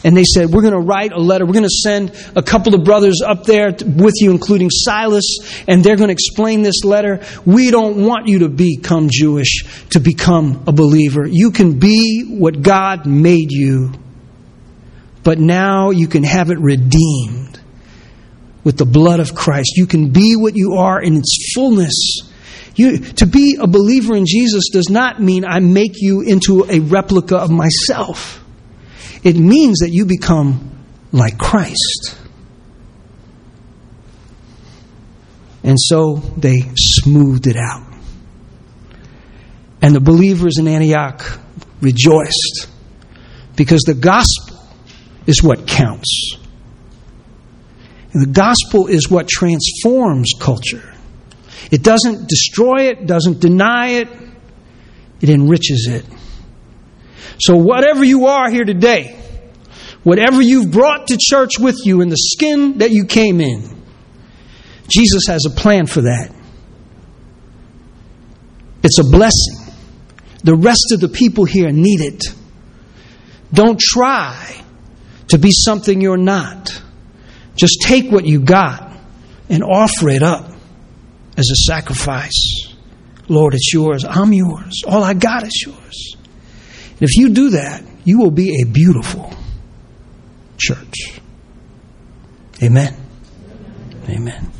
[0.03, 1.45] And they said, We're going to write a letter.
[1.45, 5.83] We're going to send a couple of brothers up there with you, including Silas, and
[5.83, 7.21] they're going to explain this letter.
[7.45, 11.27] We don't want you to become Jewish to become a believer.
[11.27, 13.93] You can be what God made you,
[15.23, 17.56] but now you can have it redeemed
[18.67, 19.77] with the blood of Christ.
[19.77, 22.19] You can be what you are in its fullness.
[22.75, 26.79] You, to be a believer in Jesus does not mean I make you into a
[26.79, 28.43] replica of myself.
[29.23, 32.19] It means that you become like Christ.
[35.63, 37.87] And so they smoothed it out.
[39.81, 41.39] And the believers in Antioch
[41.79, 42.67] rejoiced
[43.55, 44.61] because the gospel
[45.25, 46.37] is what counts.
[48.17, 50.91] The gospel is what transforms culture.
[51.69, 54.09] It doesn't destroy it, doesn't deny it,
[55.21, 56.03] it enriches it.
[57.39, 59.19] So, whatever you are here today,
[60.03, 63.83] whatever you've brought to church with you in the skin that you came in,
[64.87, 66.33] Jesus has a plan for that.
[68.81, 69.75] It's a blessing.
[70.43, 72.23] The rest of the people here need it.
[73.53, 74.59] Don't try
[75.27, 76.81] to be something you're not.
[77.57, 78.91] Just take what you got
[79.49, 80.51] and offer it up
[81.37, 82.73] as a sacrifice.
[83.27, 84.05] Lord, it's yours.
[84.07, 84.83] I'm yours.
[84.87, 86.15] All I got is yours.
[86.91, 89.33] And if you do that, you will be a beautiful
[90.57, 91.19] church.
[92.63, 92.95] Amen.
[94.09, 94.51] Amen.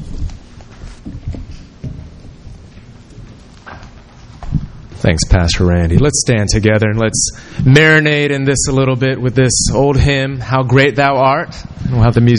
[4.98, 5.98] Thanks, Pastor Randy.
[5.98, 10.40] Let's stand together and let's marinate in this a little bit with this old hymn,
[10.40, 11.56] How Great Thou Art.
[11.90, 12.36] We'll have the music.